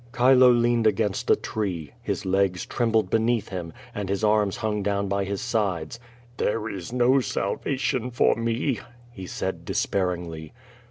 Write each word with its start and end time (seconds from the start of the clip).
Chilo 0.17 0.49
leaned 0.49 0.87
against 0.87 1.29
a 1.29 1.35
tree. 1.35 1.91
Ilis 2.07 2.25
legs 2.25 2.65
trembled 2.65 3.11
beneath 3.11 3.49
him, 3.49 3.71
and 3.93 4.09
his 4.09 4.23
anus 4.23 4.57
hung 4.57 4.81
down 4.81 5.07
by 5.07 5.25
his 5.25 5.41
sides. 5.41 5.99
There 6.37 6.67
is 6.67 6.91
no 6.91 7.19
salvation 7.19 8.09
for 8.09 8.33
me," 8.33 8.79
he 9.11 9.27
said 9.27 9.63
despairingly. 9.63 10.53